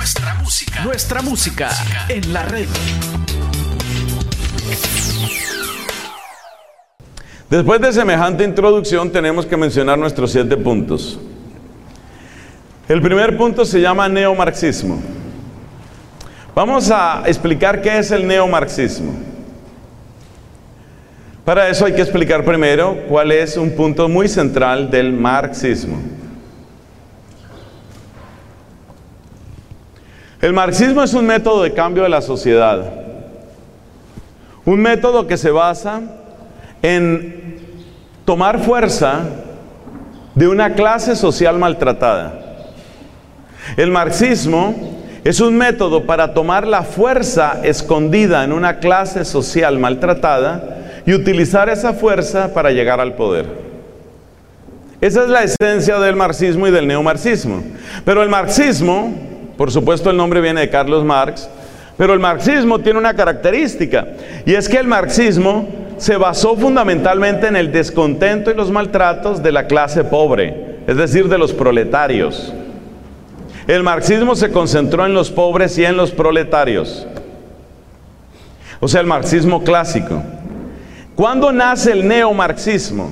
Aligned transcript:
Nuestra 0.00 0.34
música. 0.36 0.82
Nuestra 0.82 1.20
música 1.20 1.70
en 2.08 2.32
la 2.32 2.42
red. 2.44 2.66
Después 7.50 7.82
de 7.82 7.92
semejante 7.92 8.44
introducción 8.44 9.12
tenemos 9.12 9.44
que 9.44 9.58
mencionar 9.58 9.98
nuestros 9.98 10.32
siete 10.32 10.56
puntos. 10.56 11.20
El 12.88 13.02
primer 13.02 13.36
punto 13.36 13.66
se 13.66 13.78
llama 13.78 14.08
neomarxismo. 14.08 15.02
Vamos 16.54 16.90
a 16.90 17.24
explicar 17.26 17.82
qué 17.82 17.98
es 17.98 18.10
el 18.10 18.26
neomarxismo. 18.26 19.12
Para 21.44 21.68
eso 21.68 21.84
hay 21.84 21.92
que 21.92 22.00
explicar 22.00 22.42
primero 22.42 23.04
cuál 23.06 23.32
es 23.32 23.58
un 23.58 23.72
punto 23.72 24.08
muy 24.08 24.28
central 24.28 24.90
del 24.90 25.12
marxismo. 25.12 26.19
El 30.40 30.54
marxismo 30.54 31.02
es 31.02 31.12
un 31.12 31.26
método 31.26 31.62
de 31.62 31.74
cambio 31.74 32.02
de 32.02 32.08
la 32.08 32.22
sociedad. 32.22 32.82
Un 34.64 34.80
método 34.80 35.26
que 35.26 35.36
se 35.36 35.50
basa 35.50 36.00
en 36.82 37.58
tomar 38.24 38.60
fuerza 38.60 39.20
de 40.34 40.48
una 40.48 40.74
clase 40.74 41.14
social 41.14 41.58
maltratada. 41.58 42.32
El 43.76 43.90
marxismo 43.90 44.74
es 45.24 45.40
un 45.40 45.58
método 45.58 46.06
para 46.06 46.32
tomar 46.32 46.66
la 46.66 46.84
fuerza 46.84 47.60
escondida 47.62 48.42
en 48.42 48.52
una 48.52 48.78
clase 48.78 49.26
social 49.26 49.78
maltratada 49.78 51.02
y 51.04 51.12
utilizar 51.12 51.68
esa 51.68 51.92
fuerza 51.92 52.54
para 52.54 52.70
llegar 52.70 53.00
al 53.00 53.14
poder. 53.14 53.44
Esa 55.02 55.24
es 55.24 55.28
la 55.28 55.42
esencia 55.42 55.98
del 55.98 56.16
marxismo 56.16 56.66
y 56.66 56.70
del 56.70 56.86
neomarxismo. 56.86 57.62
Pero 58.04 58.22
el 58.22 58.28
marxismo, 58.30 59.29
por 59.60 59.70
supuesto 59.70 60.08
el 60.08 60.16
nombre 60.16 60.40
viene 60.40 60.62
de 60.62 60.70
Carlos 60.70 61.04
Marx, 61.04 61.46
pero 61.98 62.14
el 62.14 62.18
marxismo 62.18 62.78
tiene 62.78 62.98
una 62.98 63.12
característica 63.12 64.08
y 64.46 64.54
es 64.54 64.66
que 64.66 64.78
el 64.78 64.86
marxismo 64.86 65.68
se 65.98 66.16
basó 66.16 66.56
fundamentalmente 66.56 67.46
en 67.46 67.56
el 67.56 67.70
descontento 67.70 68.50
y 68.50 68.54
los 68.54 68.70
maltratos 68.70 69.42
de 69.42 69.52
la 69.52 69.66
clase 69.66 70.02
pobre, 70.02 70.78
es 70.86 70.96
decir, 70.96 71.28
de 71.28 71.36
los 71.36 71.52
proletarios. 71.52 72.54
El 73.66 73.82
marxismo 73.82 74.34
se 74.34 74.50
concentró 74.50 75.04
en 75.04 75.12
los 75.12 75.30
pobres 75.30 75.76
y 75.76 75.84
en 75.84 75.94
los 75.94 76.10
proletarios. 76.10 77.06
O 78.80 78.88
sea, 78.88 79.02
el 79.02 79.06
marxismo 79.06 79.62
clásico. 79.62 80.22
¿Cuándo 81.14 81.52
nace 81.52 81.92
el 81.92 82.08
neomarxismo? 82.08 83.10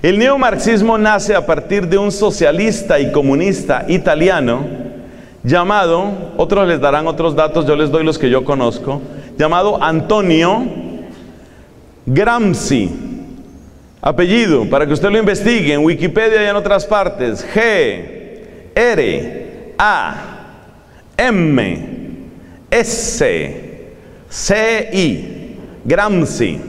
El 0.00 0.18
neomarxismo 0.18 0.96
nace 0.96 1.34
a 1.34 1.44
partir 1.44 1.86
de 1.86 1.98
un 1.98 2.10
socialista 2.10 2.98
y 2.98 3.12
comunista 3.12 3.84
italiano 3.88 4.85
llamado, 5.46 6.32
otros 6.36 6.66
les 6.66 6.80
darán 6.80 7.06
otros 7.06 7.36
datos, 7.36 7.66
yo 7.66 7.76
les 7.76 7.90
doy 7.90 8.04
los 8.04 8.18
que 8.18 8.28
yo 8.28 8.44
conozco, 8.44 9.00
llamado 9.38 9.82
Antonio 9.82 10.66
Gramsci. 12.04 13.04
Apellido, 14.02 14.68
para 14.68 14.86
que 14.86 14.92
usted 14.92 15.10
lo 15.10 15.18
investigue 15.18 15.72
en 15.72 15.84
Wikipedia 15.84 16.42
y 16.44 16.46
en 16.46 16.56
otras 16.56 16.84
partes, 16.84 17.44
G, 17.54 18.72
R, 18.74 19.74
A, 19.78 20.14
M, 21.16 21.78
S, 22.70 23.88
C, 24.28 24.90
I, 24.92 25.56
Gramsci. 25.84 26.60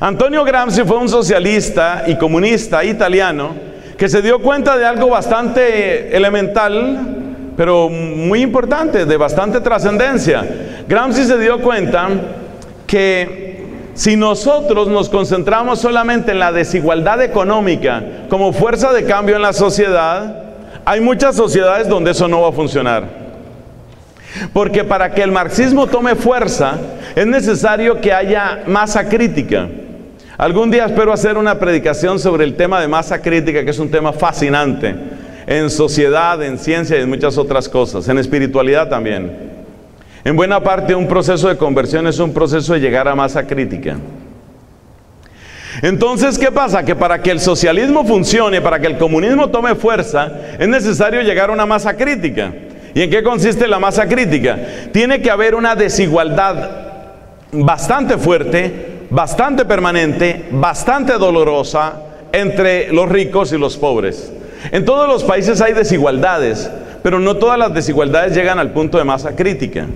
Antonio 0.00 0.44
Gramsci 0.44 0.82
fue 0.82 0.98
un 0.98 1.08
socialista 1.08 2.04
y 2.06 2.16
comunista 2.16 2.84
italiano 2.84 3.54
que 3.96 4.08
se 4.08 4.22
dio 4.22 4.40
cuenta 4.40 4.76
de 4.76 4.86
algo 4.86 5.08
bastante 5.08 6.16
elemental, 6.16 7.17
pero 7.58 7.88
muy 7.88 8.40
importante, 8.40 9.04
de 9.04 9.16
bastante 9.16 9.60
trascendencia. 9.60 10.46
Gramsci 10.86 11.24
se 11.24 11.36
dio 11.38 11.60
cuenta 11.60 12.08
que 12.86 13.64
si 13.94 14.14
nosotros 14.14 14.86
nos 14.86 15.08
concentramos 15.08 15.80
solamente 15.80 16.30
en 16.30 16.38
la 16.38 16.52
desigualdad 16.52 17.20
económica 17.20 18.00
como 18.28 18.52
fuerza 18.52 18.92
de 18.92 19.02
cambio 19.02 19.34
en 19.34 19.42
la 19.42 19.52
sociedad, 19.52 20.52
hay 20.84 21.00
muchas 21.00 21.34
sociedades 21.34 21.88
donde 21.88 22.12
eso 22.12 22.28
no 22.28 22.42
va 22.42 22.50
a 22.50 22.52
funcionar. 22.52 23.02
Porque 24.52 24.84
para 24.84 25.10
que 25.12 25.22
el 25.24 25.32
marxismo 25.32 25.88
tome 25.88 26.14
fuerza 26.14 26.78
es 27.16 27.26
necesario 27.26 28.00
que 28.00 28.12
haya 28.12 28.62
masa 28.68 29.08
crítica. 29.08 29.66
Algún 30.36 30.70
día 30.70 30.84
espero 30.86 31.12
hacer 31.12 31.36
una 31.36 31.58
predicación 31.58 32.20
sobre 32.20 32.44
el 32.44 32.54
tema 32.54 32.80
de 32.80 32.86
masa 32.86 33.20
crítica, 33.20 33.64
que 33.64 33.70
es 33.70 33.80
un 33.80 33.90
tema 33.90 34.12
fascinante 34.12 35.07
en 35.48 35.70
sociedad, 35.70 36.42
en 36.42 36.58
ciencia 36.58 36.98
y 36.98 37.00
en 37.00 37.08
muchas 37.08 37.38
otras 37.38 37.70
cosas, 37.70 38.06
en 38.08 38.18
espiritualidad 38.18 38.90
también. 38.90 39.48
En 40.22 40.36
buena 40.36 40.62
parte 40.62 40.94
un 40.94 41.08
proceso 41.08 41.48
de 41.48 41.56
conversión 41.56 42.06
es 42.06 42.18
un 42.18 42.34
proceso 42.34 42.74
de 42.74 42.80
llegar 42.80 43.08
a 43.08 43.14
masa 43.14 43.46
crítica. 43.46 43.96
Entonces, 45.80 46.38
¿qué 46.38 46.52
pasa? 46.52 46.84
Que 46.84 46.94
para 46.94 47.22
que 47.22 47.30
el 47.30 47.40
socialismo 47.40 48.04
funcione, 48.04 48.60
para 48.60 48.78
que 48.78 48.88
el 48.88 48.98
comunismo 48.98 49.48
tome 49.48 49.74
fuerza, 49.74 50.30
es 50.58 50.68
necesario 50.68 51.22
llegar 51.22 51.48
a 51.48 51.54
una 51.54 51.64
masa 51.64 51.96
crítica. 51.96 52.52
¿Y 52.94 53.02
en 53.02 53.10
qué 53.10 53.22
consiste 53.22 53.66
la 53.66 53.78
masa 53.78 54.06
crítica? 54.06 54.58
Tiene 54.92 55.22
que 55.22 55.30
haber 55.30 55.54
una 55.54 55.74
desigualdad 55.74 56.68
bastante 57.52 58.18
fuerte, 58.18 59.06
bastante 59.08 59.64
permanente, 59.64 60.44
bastante 60.50 61.14
dolorosa 61.14 62.02
entre 62.32 62.92
los 62.92 63.08
ricos 63.08 63.50
y 63.52 63.56
los 63.56 63.78
pobres. 63.78 64.32
En 64.70 64.84
todos 64.84 65.08
los 65.08 65.24
países 65.24 65.60
hay 65.60 65.72
desigualdades, 65.72 66.70
pero 67.02 67.18
no 67.20 67.36
todas 67.36 67.58
las 67.58 67.72
desigualdades 67.72 68.34
llegan 68.34 68.58
al 68.58 68.72
punto 68.72 68.98
de 68.98 69.04
masa 69.04 69.34
crítica. 69.34 69.86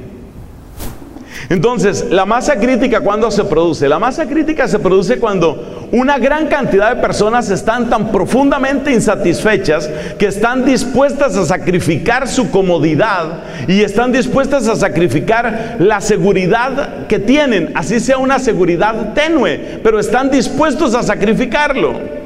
Entonces, 1.48 2.06
la 2.10 2.24
masa 2.24 2.56
crítica, 2.56 3.00
¿cuándo 3.00 3.30
se 3.30 3.44
produce? 3.44 3.88
La 3.88 3.98
masa 3.98 4.26
crítica 4.26 4.68
se 4.68 4.78
produce 4.78 5.18
cuando 5.18 5.88
una 5.92 6.18
gran 6.18 6.46
cantidad 6.46 6.94
de 6.94 7.02
personas 7.02 7.50
están 7.50 7.90
tan 7.90 8.10
profundamente 8.10 8.92
insatisfechas 8.92 9.90
que 10.18 10.26
están 10.26 10.64
dispuestas 10.64 11.36
a 11.36 11.44
sacrificar 11.44 12.28
su 12.28 12.50
comodidad 12.50 13.42
y 13.68 13.82
están 13.82 14.12
dispuestas 14.12 14.68
a 14.68 14.76
sacrificar 14.76 15.76
la 15.78 16.00
seguridad 16.00 17.06
que 17.06 17.18
tienen, 17.18 17.72
así 17.74 18.00
sea 18.00 18.18
una 18.18 18.38
seguridad 18.38 19.12
tenue, 19.12 19.80
pero 19.82 20.00
están 20.00 20.30
dispuestos 20.30 20.94
a 20.94 21.02
sacrificarlo. 21.02 22.21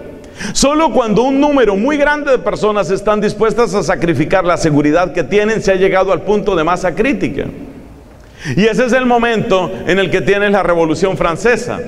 Solo 0.52 0.90
cuando 0.92 1.22
un 1.22 1.40
número 1.40 1.76
muy 1.76 1.96
grande 1.96 2.30
de 2.30 2.38
personas 2.38 2.90
están 2.90 3.20
dispuestas 3.20 3.74
a 3.74 3.82
sacrificar 3.82 4.44
la 4.44 4.56
seguridad 4.56 5.12
que 5.12 5.24
tienen, 5.24 5.62
se 5.62 5.72
ha 5.72 5.76
llegado 5.76 6.12
al 6.12 6.22
punto 6.22 6.54
de 6.54 6.64
masa 6.64 6.94
crítica. 6.94 7.46
Y 8.54 8.64
ese 8.64 8.84
es 8.84 8.92
el 8.92 9.06
momento 9.06 9.70
en 9.86 9.98
el 9.98 10.10
que 10.10 10.20
tienes 10.20 10.52
la 10.52 10.62
Revolución 10.62 11.16
Francesa. 11.16 11.80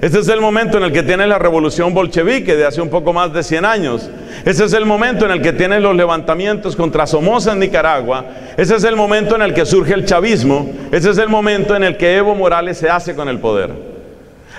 Ese 0.00 0.20
es 0.20 0.28
el 0.28 0.40
momento 0.40 0.76
en 0.78 0.84
el 0.84 0.92
que 0.92 1.02
tienes 1.02 1.28
la 1.28 1.38
Revolución 1.38 1.94
Bolchevique 1.94 2.54
de 2.54 2.66
hace 2.66 2.80
un 2.80 2.90
poco 2.90 3.12
más 3.12 3.32
de 3.32 3.42
100 3.42 3.64
años. 3.64 4.10
Ese 4.44 4.64
es 4.64 4.72
el 4.72 4.84
momento 4.84 5.24
en 5.24 5.32
el 5.32 5.42
que 5.42 5.52
tienes 5.52 5.82
los 5.82 5.96
levantamientos 5.96 6.76
contra 6.76 7.06
Somoza 7.06 7.52
en 7.52 7.60
Nicaragua. 7.60 8.24
Ese 8.56 8.76
es 8.76 8.84
el 8.84 8.94
momento 8.94 9.34
en 9.34 9.42
el 9.42 9.54
que 9.54 9.64
surge 9.64 9.94
el 9.94 10.04
chavismo. 10.04 10.70
Ese 10.92 11.10
es 11.10 11.18
el 11.18 11.28
momento 11.28 11.74
en 11.74 11.84
el 11.84 11.96
que 11.96 12.16
Evo 12.16 12.34
Morales 12.34 12.78
se 12.78 12.90
hace 12.90 13.14
con 13.14 13.28
el 13.28 13.38
poder. 13.38 13.95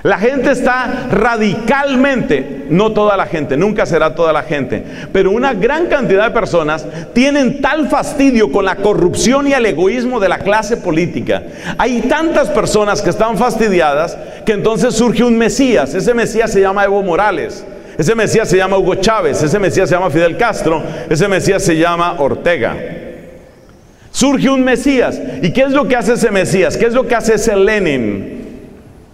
La 0.07 0.18
gente 0.19 0.51
está 0.51 1.09
radicalmente, 1.12 2.63
no 2.69 2.94
toda 2.94 3.18
la 3.18 3.25
gente, 3.25 3.57
nunca 3.57 3.85
será 3.85 4.16
toda 4.16 4.31
la 4.31 4.44
gente, 4.44 4.81
pero 5.12 5.31
una 5.31 5.53
gran 5.53 5.88
cantidad 5.88 6.23
de 6.23 6.31
personas 6.31 6.85
tienen 7.13 7.59
tal 7.59 7.90
fastidio 7.90 8.50
con 8.50 8.63
la 8.63 8.78
corrupción 8.78 9.47
y 9.47 9.51
el 9.51 9.66
egoísmo 9.66 10.22
de 10.22 10.29
la 10.29 10.40
clase 10.40 10.78
política. 10.78 11.44
Hay 11.78 12.03
tantas 12.03 12.47
personas 12.47 13.01
que 13.01 13.09
están 13.09 13.38
fastidiadas 13.38 14.17
que 14.46 14.53
entonces 14.53 14.96
surge 14.96 15.25
un 15.25 15.38
Mesías. 15.38 15.94
Ese 15.94 16.13
Mesías 16.13 16.53
se 16.53 16.62
llama 16.62 16.85
Evo 16.85 17.03
Morales. 17.03 17.66
Ese 17.97 18.16
Mesías 18.16 18.47
se 18.47 18.56
llama 18.56 18.78
Hugo 18.78 18.96
Chávez, 18.96 19.44
ese 19.44 19.59
Mesías 19.59 19.90
se 19.90 19.96
llama 19.96 20.09
Fidel 20.09 20.38
Castro, 20.38 20.84
ese 21.09 21.28
Mesías 21.28 21.62
se 21.62 21.75
llama 21.75 22.16
Ortega. 22.19 22.78
Surge 24.11 24.49
un 24.49 24.64
Mesías. 24.64 25.20
¿Y 25.41 25.52
qué 25.52 25.64
es 25.64 25.72
lo 25.72 25.85
que 25.85 25.97
hace 25.97 26.14
ese 26.14 26.31
Mesías? 26.31 26.78
¿Qué 26.78 26.85
es 26.85 26.93
lo 26.93 27.05
que 27.05 27.16
hace 27.16 27.34
ese 27.34 27.58
Lenin? 27.58 28.37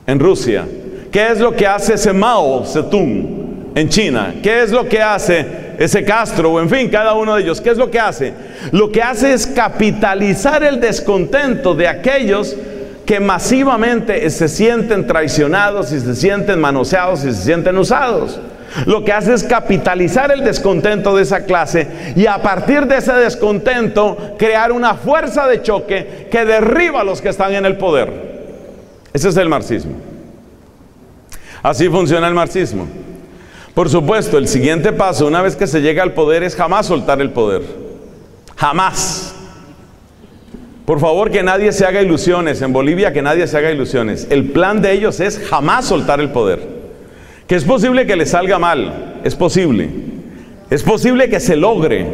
en 0.08 0.20
Rusia? 0.20 0.66
¿Qué 1.14 1.32
es 1.32 1.40
lo 1.40 1.52
que 1.52 1.68
hace 1.68 1.94
ese 1.94 2.12
Mao 2.12 2.66
Zedong 2.66 3.76
en 3.76 3.88
China? 3.88 4.34
¿Qué 4.42 4.64
es 4.64 4.72
lo 4.72 4.90
que 4.90 5.00
hace 5.00 5.46
ese 5.78 6.04
Castro 6.04 6.54
o 6.54 6.60
en 6.60 6.68
fin, 6.68 6.90
cada 6.90 7.14
uno 7.14 7.36
de 7.36 7.44
ellos? 7.44 7.62
¿Qué 7.62 7.70
es 7.70 7.78
lo 7.78 7.92
que 7.92 8.00
hace? 8.00 8.34
Lo 8.72 8.92
que 8.92 9.00
hace 9.04 9.32
es 9.32 9.46
capitalizar 9.46 10.64
el 10.64 10.82
descontento 10.82 11.76
de 11.76 11.88
aquellos 11.88 12.56
que 13.06 13.20
masivamente 13.20 14.28
se 14.32 14.48
sienten 14.48 15.06
traicionados 15.06 15.92
y 15.92 16.00
se 16.00 16.16
sienten 16.16 16.60
manoseados 16.60 17.24
y 17.26 17.32
se 17.32 17.44
sienten 17.44 17.78
usados. 17.78 18.40
Lo 18.88 19.06
que 19.06 19.14
hace 19.14 19.36
es 19.36 19.44
capitalizar 19.44 20.32
el 20.32 20.44
descontento 20.44 21.16
de 21.16 21.22
esa 21.22 21.46
clase 21.46 21.88
y 22.16 22.26
a 22.26 22.42
partir 22.42 22.88
de 22.88 22.98
ese 22.98 23.14
descontento 23.14 24.18
crear 24.40 24.72
una 24.72 24.96
fuerza 24.96 25.46
de 25.46 25.62
choque 25.62 26.28
que 26.32 26.44
derriba 26.44 27.02
a 27.02 27.04
los 27.04 27.22
que 27.22 27.30
están 27.30 27.54
en 27.54 27.68
el 27.68 27.78
poder. 27.78 28.10
Ese 29.14 29.30
es 29.30 29.38
el 29.38 29.48
marxismo. 29.48 30.13
Así 31.64 31.88
funciona 31.88 32.28
el 32.28 32.34
marxismo. 32.34 32.88
Por 33.74 33.90
supuesto, 33.90 34.38
el 34.38 34.48
siguiente 34.48 34.92
paso, 34.92 35.26
una 35.26 35.42
vez 35.42 35.56
que 35.56 35.66
se 35.66 35.82
llega 35.82 36.04
al 36.04 36.14
poder, 36.14 36.44
es 36.44 36.56
jamás 36.56 36.86
soltar 36.86 37.22
el 37.22 37.32
poder. 37.32 37.62
Jamás. 38.56 39.34
Por 40.86 41.00
favor, 41.00 41.32
que 41.32 41.42
nadie 41.42 41.72
se 41.72 41.86
haga 41.86 42.02
ilusiones. 42.02 42.62
En 42.62 42.74
Bolivia, 42.74 43.14
que 43.14 43.22
nadie 43.22 43.48
se 43.48 43.58
haga 43.58 43.72
ilusiones. 43.72 44.28
El 44.30 44.52
plan 44.52 44.82
de 44.82 44.92
ellos 44.92 45.22
es 45.22 45.40
jamás 45.40 45.86
soltar 45.86 46.20
el 46.20 46.30
poder. 46.30 46.60
Que 47.48 47.56
es 47.56 47.64
posible 47.64 48.06
que 48.06 48.18
le 48.18 48.26
salga 48.26 48.60
mal. 48.60 49.22
Es 49.24 49.36
posible. 49.36 49.90
Es 50.70 50.84
posible 50.84 51.30
que 51.30 51.40
se 51.40 51.56
logre. 51.56 52.06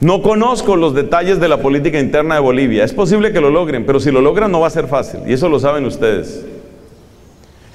No 0.00 0.22
conozco 0.22 0.76
los 0.76 0.94
detalles 0.94 1.40
de 1.40 1.48
la 1.48 1.60
política 1.60 1.98
interna 1.98 2.36
de 2.36 2.40
Bolivia. 2.40 2.84
Es 2.84 2.92
posible 2.92 3.32
que 3.32 3.40
lo 3.40 3.50
logren, 3.50 3.84
pero 3.84 3.98
si 3.98 4.12
lo 4.12 4.20
logran 4.20 4.52
no 4.52 4.60
va 4.60 4.68
a 4.68 4.70
ser 4.70 4.86
fácil. 4.86 5.20
Y 5.26 5.32
eso 5.32 5.48
lo 5.48 5.58
saben 5.58 5.84
ustedes. 5.84 6.44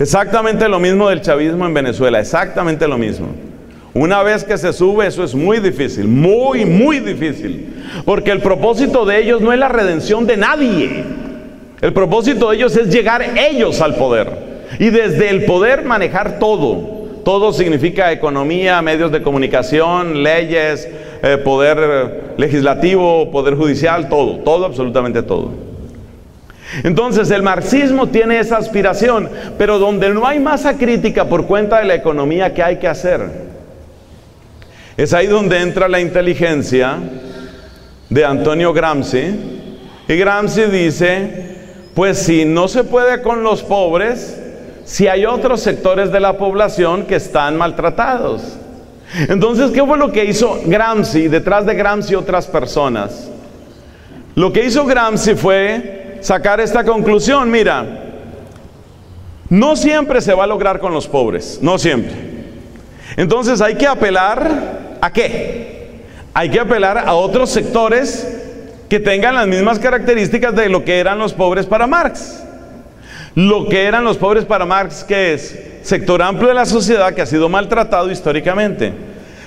Exactamente 0.04 0.68
lo 0.68 0.82
mismo 0.82 1.08
del 1.08 1.22
chavismo 1.22 1.66
en 1.66 1.74
Venezuela. 1.74 2.20
Exactamente 2.20 2.90
lo 2.90 2.98
mismo. 2.98 3.28
Una 3.94 4.22
vez 4.22 4.44
que 4.44 4.58
se 4.58 4.74
sube, 4.74 5.08
eso 5.08 5.24
es 5.24 5.34
muy 5.34 5.60
difícil, 5.60 6.10
muy, 6.10 6.66
muy 6.66 7.00
difícil. 7.00 7.74
Porque 8.04 8.32
el 8.32 8.42
propósito 8.42 9.06
de 9.06 9.20
ellos 9.20 9.40
no 9.40 9.54
es 9.54 9.60
la 9.60 9.70
redención 9.70 10.28
de 10.28 10.36
nadie. 10.36 11.06
El 11.80 11.94
propósito 11.94 12.50
de 12.50 12.58
ellos 12.58 12.76
es 12.76 12.90
llegar 12.94 13.22
ellos 13.38 13.80
al 13.80 13.96
poder. 13.96 14.30
Y 14.78 14.90
desde 14.90 15.30
el 15.30 15.46
poder 15.46 15.86
manejar 15.86 16.38
todo. 16.38 17.06
Todo 17.24 17.54
significa 17.54 18.12
economía, 18.12 18.82
medios 18.82 19.10
de 19.10 19.24
comunicación, 19.24 20.22
leyes, 20.22 20.86
eh, 21.22 21.38
poder 21.38 22.34
legislativo, 22.36 23.32
poder 23.32 23.56
judicial, 23.56 24.10
todo, 24.10 24.40
todo, 24.40 24.66
absolutamente 24.66 25.24
todo. 25.24 25.73
Entonces 26.82 27.30
el 27.30 27.44
marxismo 27.44 28.08
tiene 28.08 28.40
esa 28.40 28.58
aspiración, 28.58 29.30
pero 29.58 29.78
donde 29.78 30.10
no 30.10 30.26
hay 30.26 30.40
masa 30.40 30.78
crítica 30.78 31.26
por 31.26 31.46
cuenta 31.46 31.80
de 31.80 31.86
la 31.86 31.96
economía, 31.96 32.54
¿qué 32.54 32.64
hay 32.64 32.78
que 32.78 32.88
hacer? 32.88 33.30
Es 34.98 35.14
ahí 35.14 35.28
donde 35.28 35.60
entra 35.60 35.88
la 35.88 36.00
inteligencia 36.00 36.98
de 38.10 38.26
Antonio 38.26 38.74
Gramsci. 38.74 39.24
Y 40.08 40.16
Gramsci 40.16 40.64
dice, 40.64 41.56
pues 41.94 42.20
si 42.20 42.46
no 42.46 42.68
se 42.68 42.84
puede 42.84 43.22
con 43.22 43.44
los 43.44 43.64
pobres, 43.64 44.40
si 44.86 45.08
hay 45.08 45.26
otros 45.26 45.62
sectores 45.62 46.12
de 46.12 46.20
la 46.20 46.38
población 46.38 47.06
que 47.06 47.16
están 47.16 47.56
maltratados. 47.58 48.58
Entonces, 49.30 49.72
¿qué 49.72 49.84
fue 49.84 49.98
lo 49.98 50.12
que 50.12 50.26
hizo 50.26 50.60
Gramsci? 50.66 51.28
Detrás 51.28 51.66
de 51.66 51.76
Gramsci 51.76 52.16
otras 52.16 52.48
personas. 52.48 53.30
Lo 54.36 54.52
que 54.52 54.66
hizo 54.66 54.86
Gramsci 54.86 55.36
fue 55.36 56.03
sacar 56.24 56.60
esta 56.60 56.84
conclusión, 56.84 57.52
mira, 57.52 57.86
no 59.50 59.76
siempre 59.76 60.22
se 60.22 60.34
va 60.34 60.46
a 60.46 60.48
lograr 60.48 60.80
con 60.80 60.94
los 60.94 61.08
pobres, 61.08 61.60
no 61.62 61.78
siempre. 61.78 62.14
Entonces 63.16 63.62
hay 63.62 63.76
que 63.76 63.86
apelar 63.86 64.82
¿A 65.04 65.12
qué? 65.12 65.90
Hay 66.34 66.50
que 66.50 66.62
apelar 66.62 66.98
a 66.98 67.14
otros 67.14 67.50
sectores 67.50 68.26
que 68.88 69.02
tengan 69.02 69.36
las 69.36 69.48
mismas 69.48 69.78
características 69.78 70.56
de 70.56 70.70
lo 70.70 70.86
que 70.86 70.98
eran 70.98 71.20
los 71.20 71.34
pobres 71.34 71.66
para 71.66 71.88
Marx. 71.88 72.42
Lo 73.36 73.68
que 73.68 73.84
eran 73.84 74.06
los 74.06 74.16
pobres 74.16 74.46
para 74.46 74.64
Marx, 74.64 75.04
que 75.04 75.34
es 75.34 75.60
sector 75.82 76.22
amplio 76.22 76.48
de 76.48 76.54
la 76.54 76.66
sociedad 76.66 77.14
que 77.14 77.22
ha 77.22 77.26
sido 77.26 77.50
maltratado 77.50 78.10
históricamente. 78.10 78.94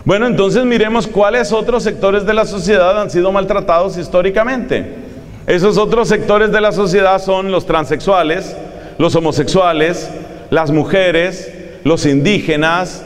Bueno, 0.04 0.26
entonces 0.26 0.62
miremos 0.66 1.06
cuáles 1.06 1.50
otros 1.52 1.82
sectores 1.82 2.26
de 2.26 2.34
la 2.34 2.44
sociedad 2.44 3.00
han 3.00 3.10
sido 3.10 3.32
maltratados 3.32 3.96
históricamente. 3.96 5.05
Esos 5.46 5.78
otros 5.78 6.08
sectores 6.08 6.50
de 6.50 6.60
la 6.60 6.72
sociedad 6.72 7.20
son 7.20 7.52
los 7.52 7.66
transexuales, 7.66 8.56
los 8.98 9.14
homosexuales, 9.14 10.10
las 10.50 10.70
mujeres, 10.70 11.52
los 11.84 12.04
indígenas, 12.06 13.04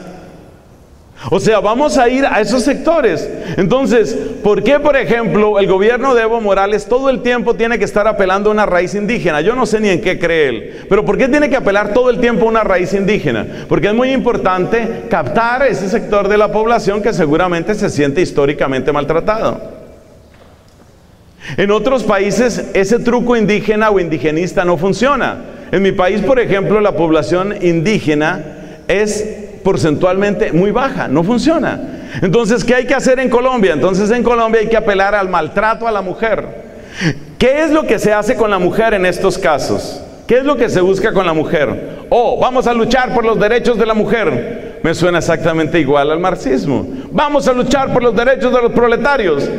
o 1.29 1.39
sea, 1.39 1.59
vamos 1.59 1.99
a 1.99 2.09
ir 2.09 2.25
a 2.25 2.41
esos 2.41 2.63
sectores. 2.63 3.29
Entonces, 3.57 4.17
¿por 4.43 4.63
qué, 4.63 4.79
por 4.79 4.95
ejemplo, 4.95 5.59
el 5.59 5.67
gobierno 5.67 6.15
de 6.15 6.23
Evo 6.23 6.41
Morales 6.41 6.87
todo 6.87 7.09
el 7.11 7.21
tiempo 7.21 7.53
tiene 7.53 7.77
que 7.77 7.85
estar 7.85 8.07
apelando 8.07 8.49
a 8.49 8.53
una 8.53 8.65
raíz 8.65 8.95
indígena? 8.95 9.41
Yo 9.41 9.55
no 9.55 9.67
sé 9.67 9.79
ni 9.79 9.89
en 9.89 10.01
qué 10.01 10.17
cree 10.17 10.49
él, 10.49 10.85
pero 10.89 11.05
¿por 11.05 11.17
qué 11.17 11.27
tiene 11.27 11.49
que 11.49 11.57
apelar 11.57 11.93
todo 11.93 12.09
el 12.09 12.19
tiempo 12.19 12.45
a 12.45 12.49
una 12.49 12.63
raíz 12.63 12.93
indígena? 12.93 13.45
Porque 13.69 13.89
es 13.89 13.93
muy 13.93 14.11
importante 14.11 15.03
captar 15.09 15.67
ese 15.67 15.89
sector 15.89 16.27
de 16.27 16.37
la 16.39 16.51
población 16.51 17.03
que 17.03 17.13
seguramente 17.13 17.75
se 17.75 17.89
siente 17.89 18.21
históricamente 18.21 18.91
maltratado. 18.91 19.80
En 21.57 21.71
otros 21.71 22.03
países 22.03 22.69
ese 22.73 22.99
truco 22.99 23.35
indígena 23.35 23.89
o 23.89 23.99
indigenista 23.99 24.63
no 24.63 24.77
funciona. 24.77 25.37
En 25.71 25.81
mi 25.81 25.91
país, 25.91 26.21
por 26.21 26.39
ejemplo, 26.39 26.81
la 26.81 26.95
población 26.95 27.55
indígena 27.61 28.43
es 28.87 29.25
porcentualmente 29.63 30.51
muy 30.51 30.71
baja, 30.71 31.07
no 31.07 31.23
funciona. 31.23 32.01
Entonces, 32.21 32.63
¿qué 32.63 32.75
hay 32.75 32.85
que 32.85 32.93
hacer 32.93 33.19
en 33.19 33.29
Colombia? 33.29 33.73
Entonces, 33.73 34.11
en 34.11 34.23
Colombia 34.23 34.61
hay 34.61 34.67
que 34.67 34.77
apelar 34.77 35.15
al 35.15 35.29
maltrato 35.29 35.87
a 35.87 35.91
la 35.91 36.01
mujer. 36.01 36.45
¿Qué 37.37 37.63
es 37.63 37.71
lo 37.71 37.87
que 37.87 37.99
se 37.99 38.11
hace 38.11 38.35
con 38.35 38.51
la 38.51 38.59
mujer 38.59 38.93
en 38.93 39.05
estos 39.05 39.37
casos? 39.37 40.01
¿Qué 40.27 40.39
es 40.39 40.43
lo 40.43 40.55
que 40.55 40.69
se 40.69 40.81
busca 40.81 41.13
con 41.13 41.25
la 41.25 41.33
mujer? 41.33 42.05
Oh, 42.09 42.37
vamos 42.39 42.67
a 42.67 42.73
luchar 42.73 43.13
por 43.13 43.25
los 43.25 43.39
derechos 43.39 43.77
de 43.77 43.85
la 43.85 43.93
mujer. 43.93 44.79
Me 44.83 44.93
suena 44.93 45.19
exactamente 45.19 45.79
igual 45.79 46.11
al 46.11 46.19
marxismo. 46.19 46.85
Vamos 47.11 47.47
a 47.47 47.53
luchar 47.53 47.93
por 47.93 48.03
los 48.03 48.15
derechos 48.15 48.53
de 48.53 48.61
los 48.61 48.71
proletarios. 48.71 49.49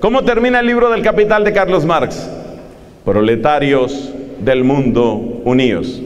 ¿Cómo 0.00 0.24
termina 0.24 0.60
el 0.60 0.66
libro 0.66 0.90
del 0.90 1.02
Capital 1.02 1.42
de 1.42 1.52
Carlos 1.52 1.86
Marx? 1.86 2.28
Proletarios 3.04 4.12
del 4.38 4.62
mundo 4.62 5.40
unidos. 5.44 6.02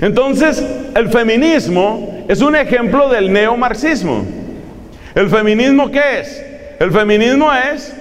Entonces, 0.00 0.64
el 0.94 1.08
feminismo 1.08 2.24
es 2.28 2.40
un 2.40 2.54
ejemplo 2.54 3.08
del 3.08 3.32
neomarxismo. 3.32 4.24
¿El 5.16 5.28
feminismo 5.28 5.90
qué 5.90 6.20
es? 6.20 6.44
El 6.78 6.92
feminismo 6.92 7.50
es 7.52 7.92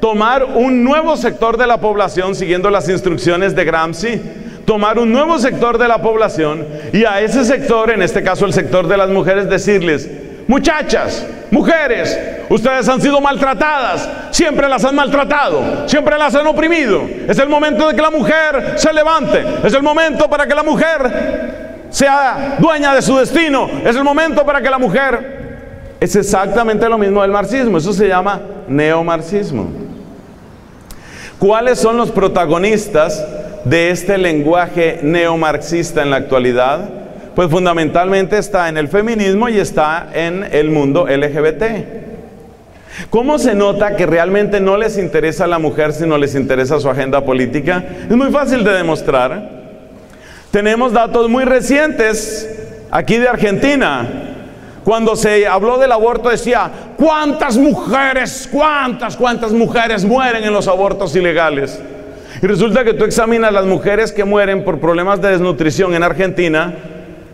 tomar 0.00 0.44
un 0.44 0.82
nuevo 0.82 1.18
sector 1.18 1.58
de 1.58 1.66
la 1.66 1.78
población 1.78 2.34
siguiendo 2.34 2.70
las 2.70 2.88
instrucciones 2.88 3.54
de 3.54 3.64
Gramsci, 3.66 4.20
tomar 4.64 4.98
un 4.98 5.12
nuevo 5.12 5.38
sector 5.38 5.76
de 5.76 5.88
la 5.88 6.00
población 6.00 6.66
y 6.94 7.04
a 7.04 7.20
ese 7.20 7.44
sector, 7.44 7.90
en 7.90 8.00
este 8.00 8.22
caso 8.22 8.46
el 8.46 8.54
sector 8.54 8.88
de 8.88 8.96
las 8.96 9.10
mujeres, 9.10 9.50
decirles, 9.50 10.10
muchachas, 10.48 11.26
mujeres, 11.50 12.18
ustedes 12.48 12.88
han 12.88 13.00
sido 13.00 13.20
maltratadas, 13.20 14.08
siempre 14.30 14.68
las 14.68 14.84
han 14.84 14.94
maltratado, 14.94 15.88
siempre 15.88 16.18
las 16.18 16.34
han 16.34 16.46
oprimido. 16.46 17.02
Es 17.28 17.38
el 17.38 17.48
momento 17.48 17.88
de 17.88 17.94
que 17.94 18.02
la 18.02 18.10
mujer 18.10 18.74
se 18.76 18.92
levante, 18.92 19.44
es 19.64 19.74
el 19.74 19.82
momento 19.82 20.28
para 20.28 20.46
que 20.46 20.54
la 20.54 20.62
mujer 20.62 21.62
sea 21.92 22.56
dueña 22.58 22.94
de 22.94 23.02
su 23.02 23.16
destino. 23.16 23.70
Es 23.84 23.94
el 23.94 24.02
momento 24.02 24.44
para 24.44 24.60
que 24.60 24.70
la 24.70 24.78
mujer... 24.78 25.42
Es 26.00 26.16
exactamente 26.16 26.88
lo 26.88 26.98
mismo 26.98 27.22
del 27.22 27.30
marxismo. 27.30 27.78
Eso 27.78 27.92
se 27.92 28.08
llama 28.08 28.40
neomarxismo. 28.66 29.70
¿Cuáles 31.38 31.78
son 31.78 31.96
los 31.96 32.10
protagonistas 32.10 33.24
de 33.64 33.90
este 33.90 34.18
lenguaje 34.18 34.98
neomarxista 35.02 36.02
en 36.02 36.10
la 36.10 36.16
actualidad? 36.16 37.01
Pues 37.34 37.48
fundamentalmente 37.48 38.36
está 38.36 38.68
en 38.68 38.76
el 38.76 38.88
feminismo 38.88 39.48
y 39.48 39.58
está 39.58 40.08
en 40.12 40.46
el 40.52 40.70
mundo 40.70 41.06
LGBT. 41.06 41.62
¿Cómo 43.08 43.38
se 43.38 43.54
nota 43.54 43.96
que 43.96 44.04
realmente 44.04 44.60
no 44.60 44.76
les 44.76 44.98
interesa 44.98 45.44
a 45.44 45.46
la 45.46 45.58
mujer 45.58 45.94
sino 45.94 46.18
les 46.18 46.34
interesa 46.34 46.78
su 46.78 46.90
agenda 46.90 47.24
política? 47.24 47.82
Es 48.08 48.14
muy 48.14 48.30
fácil 48.30 48.62
de 48.64 48.72
demostrar. 48.72 49.62
Tenemos 50.50 50.92
datos 50.92 51.30
muy 51.30 51.44
recientes 51.44 52.84
aquí 52.90 53.16
de 53.16 53.28
Argentina. 53.28 54.06
Cuando 54.84 55.16
se 55.16 55.46
habló 55.46 55.78
del 55.78 55.92
aborto 55.92 56.28
decía, 56.28 56.70
¿cuántas 56.98 57.56
mujeres, 57.56 58.46
cuántas, 58.52 59.16
cuántas 59.16 59.52
mujeres 59.52 60.04
mueren 60.04 60.44
en 60.44 60.52
los 60.52 60.68
abortos 60.68 61.16
ilegales? 61.16 61.80
Y 62.42 62.46
resulta 62.46 62.84
que 62.84 62.92
tú 62.92 63.04
examinas 63.04 63.52
las 63.54 63.64
mujeres 63.64 64.12
que 64.12 64.24
mueren 64.24 64.64
por 64.64 64.80
problemas 64.80 65.22
de 65.22 65.30
desnutrición 65.30 65.94
en 65.94 66.02
Argentina 66.02 66.74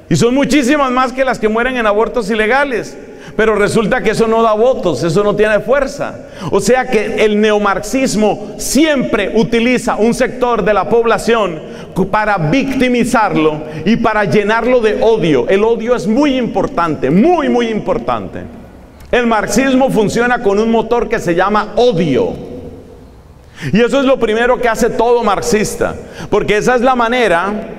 y 0.09 0.17
son 0.17 0.35
muchísimas 0.35 0.91
más 0.91 1.13
que 1.13 1.25
las 1.25 1.39
que 1.39 1.49
mueren 1.49 1.77
en 1.77 1.87
abortos 1.87 2.31
ilegales. 2.31 2.97
Pero 3.37 3.55
resulta 3.55 4.03
que 4.03 4.11
eso 4.11 4.27
no 4.27 4.43
da 4.43 4.53
votos, 4.55 5.05
eso 5.05 5.23
no 5.23 5.37
tiene 5.37 5.61
fuerza. 5.61 6.27
O 6.51 6.61
sea 6.61 6.89
que 6.89 7.25
el 7.25 7.41
neomarxismo 7.41 8.55
siempre 8.57 9.31
utiliza 9.37 9.95
un 9.95 10.13
sector 10.13 10.65
de 10.65 10.75
la 10.75 10.89
población 10.89 11.61
para 12.11 12.37
victimizarlo 12.37 13.63
y 13.85 13.95
para 13.97 14.25
llenarlo 14.25 14.81
de 14.81 15.01
odio. 15.01 15.47
El 15.49 15.63
odio 15.63 15.95
es 15.95 16.09
muy 16.09 16.37
importante, 16.37 17.11
muy, 17.11 17.49
muy 17.49 17.69
importante. 17.69 18.41
El 19.13 19.29
marxismo 19.29 19.89
funciona 19.89 20.43
con 20.43 20.59
un 20.59 20.71
motor 20.73 21.09
que 21.09 21.21
se 21.21 21.37
llama 21.37 21.75
odio. 21.77 22.33
Y 23.73 23.81
eso 23.81 24.01
es 24.01 24.05
lo 24.05 24.19
primero 24.19 24.61
que 24.61 24.69
hace 24.69 24.91
todo 24.91 25.23
marxista, 25.23 25.95
porque 26.29 26.57
esa 26.57 26.75
es 26.75 26.81
la 26.81 26.95
manera, 26.95 27.78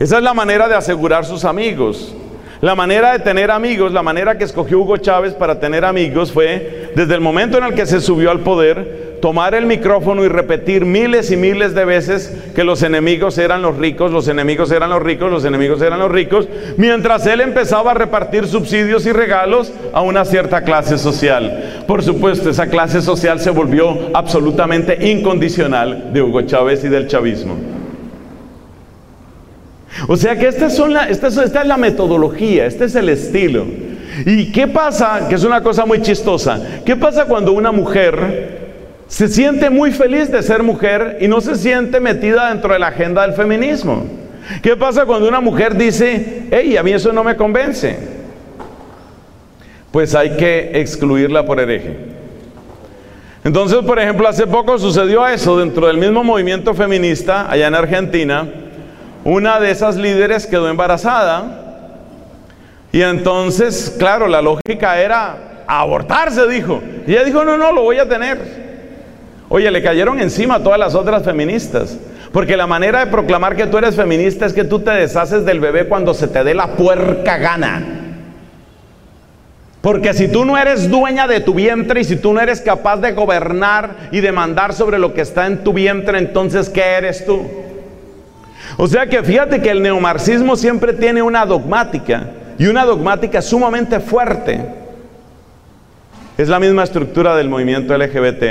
esa 0.00 0.16
es 0.16 0.22
la 0.22 0.32
manera 0.32 0.66
de 0.66 0.74
asegurar 0.74 1.26
sus 1.26 1.44
amigos. 1.44 2.14
La 2.62 2.74
manera 2.74 3.12
de 3.12 3.18
tener 3.18 3.50
amigos, 3.50 3.92
la 3.92 4.02
manera 4.02 4.38
que 4.38 4.44
escogió 4.44 4.80
Hugo 4.80 4.96
Chávez 4.96 5.34
para 5.34 5.60
tener 5.60 5.84
amigos 5.84 6.32
fue, 6.32 6.90
desde 6.94 7.14
el 7.14 7.20
momento 7.20 7.58
en 7.58 7.64
el 7.64 7.74
que 7.74 7.84
se 7.84 8.00
subió 8.00 8.30
al 8.30 8.40
poder, 8.40 9.18
tomar 9.20 9.54
el 9.54 9.66
micrófono 9.66 10.24
y 10.24 10.28
repetir 10.28 10.86
miles 10.86 11.30
y 11.30 11.36
miles 11.36 11.74
de 11.74 11.84
veces 11.84 12.34
que 12.54 12.64
los 12.64 12.82
enemigos 12.82 13.36
eran 13.36 13.60
los 13.60 13.76
ricos, 13.76 14.10
los 14.10 14.26
enemigos 14.28 14.70
eran 14.70 14.88
los 14.88 15.02
ricos, 15.02 15.30
los 15.30 15.44
enemigos 15.44 15.82
eran 15.82 15.98
los 15.98 16.10
ricos, 16.10 16.48
mientras 16.78 17.26
él 17.26 17.42
empezaba 17.42 17.90
a 17.90 17.94
repartir 17.94 18.46
subsidios 18.46 19.04
y 19.04 19.12
regalos 19.12 19.70
a 19.92 20.00
una 20.00 20.24
cierta 20.24 20.62
clase 20.62 20.96
social. 20.96 21.84
Por 21.86 22.02
supuesto, 22.02 22.48
esa 22.48 22.68
clase 22.68 23.02
social 23.02 23.38
se 23.38 23.50
volvió 23.50 24.10
absolutamente 24.14 25.10
incondicional 25.10 26.10
de 26.10 26.22
Hugo 26.22 26.40
Chávez 26.42 26.84
y 26.84 26.88
del 26.88 27.06
chavismo. 27.06 27.79
O 30.08 30.16
sea 30.16 30.38
que 30.38 30.46
esta, 30.46 30.66
es 30.66 31.66
la 31.66 31.76
metodología, 31.76 32.66
este 32.66 32.84
es 32.84 32.94
el 32.94 33.08
estilo. 33.08 33.66
¿Y 34.24 34.52
qué 34.52 34.66
pasa? 34.66 35.28
Que 35.28 35.34
es 35.34 35.44
una 35.44 35.62
cosa 35.62 35.84
muy 35.84 36.00
chistosa. 36.02 36.60
¿Qué 36.84 36.96
pasa 36.96 37.24
cuando 37.24 37.52
una 37.52 37.72
mujer 37.72 38.58
se 39.08 39.28
siente 39.28 39.70
muy 39.70 39.90
feliz 39.92 40.30
de 40.30 40.42
ser 40.42 40.62
mujer 40.62 41.18
y 41.20 41.28
no 41.28 41.40
se 41.40 41.56
siente 41.56 42.00
metida 42.00 42.48
dentro 42.50 42.72
de 42.72 42.78
la 42.78 42.88
agenda 42.88 43.22
del 43.22 43.34
feminismo? 43.34 44.04
¿Qué 44.62 44.76
pasa 44.76 45.06
cuando 45.06 45.28
una 45.28 45.40
mujer 45.40 45.76
dice, 45.76 46.46
hey, 46.50 46.76
a 46.76 46.82
mí 46.82 46.92
eso 46.92 47.12
no 47.12 47.22
me 47.24 47.36
convence? 47.36 47.96
Pues 49.90 50.14
hay 50.14 50.36
que 50.36 50.70
excluirla 50.74 51.44
por 51.44 51.60
hereje. 51.60 51.96
Entonces, 53.42 53.78
por 53.78 53.98
ejemplo, 53.98 54.28
hace 54.28 54.46
poco 54.46 54.78
sucedió 54.78 55.26
eso 55.26 55.58
dentro 55.58 55.86
del 55.86 55.96
mismo 55.96 56.22
movimiento 56.22 56.74
feminista 56.74 57.50
allá 57.50 57.68
en 57.68 57.74
Argentina. 57.74 58.48
Una 59.24 59.60
de 59.60 59.70
esas 59.70 59.96
líderes 59.96 60.46
quedó 60.46 60.68
embarazada 60.68 61.70
y 62.92 63.02
entonces, 63.02 63.94
claro, 63.98 64.26
la 64.26 64.42
lógica 64.42 65.00
era 65.00 65.64
abortarse, 65.66 66.48
dijo. 66.48 66.82
Y 67.06 67.12
ella 67.12 67.24
dijo, 67.24 67.44
no, 67.44 67.56
no, 67.56 67.72
lo 67.72 67.82
voy 67.82 67.98
a 67.98 68.08
tener. 68.08 68.70
Oye, 69.48 69.70
le 69.70 69.82
cayeron 69.82 70.20
encima 70.20 70.56
a 70.56 70.62
todas 70.62 70.78
las 70.78 70.94
otras 70.94 71.22
feministas. 71.24 71.98
Porque 72.32 72.56
la 72.56 72.66
manera 72.66 73.04
de 73.04 73.10
proclamar 73.10 73.56
que 73.56 73.66
tú 73.66 73.78
eres 73.78 73.96
feminista 73.96 74.46
es 74.46 74.52
que 74.52 74.64
tú 74.64 74.80
te 74.80 74.90
deshaces 74.90 75.44
del 75.44 75.60
bebé 75.60 75.86
cuando 75.86 76.14
se 76.14 76.28
te 76.28 76.44
dé 76.44 76.54
la 76.54 76.68
puerca 76.68 77.38
gana. 77.38 77.82
Porque 79.80 80.12
si 80.12 80.28
tú 80.28 80.44
no 80.44 80.58
eres 80.58 80.90
dueña 80.90 81.26
de 81.26 81.40
tu 81.40 81.54
vientre 81.54 82.02
y 82.02 82.04
si 82.04 82.16
tú 82.16 82.32
no 82.32 82.40
eres 82.40 82.60
capaz 82.60 82.98
de 82.98 83.12
gobernar 83.12 84.08
y 84.12 84.20
de 84.20 84.30
mandar 84.30 84.74
sobre 84.74 84.98
lo 84.98 85.14
que 85.14 85.22
está 85.22 85.46
en 85.46 85.64
tu 85.64 85.72
vientre, 85.72 86.18
entonces 86.18 86.68
¿qué 86.68 86.82
eres 86.82 87.24
tú? 87.24 87.48
O 88.82 88.86
sea 88.86 89.06
que 89.06 89.22
fíjate 89.22 89.60
que 89.60 89.70
el 89.70 89.82
neomarxismo 89.82 90.56
siempre 90.56 90.94
tiene 90.94 91.20
una 91.20 91.44
dogmática 91.44 92.30
y 92.58 92.64
una 92.66 92.86
dogmática 92.86 93.42
sumamente 93.42 94.00
fuerte. 94.00 94.64
Es 96.38 96.48
la 96.48 96.58
misma 96.58 96.84
estructura 96.84 97.36
del 97.36 97.50
movimiento 97.50 97.94
LGBT. 97.94 98.42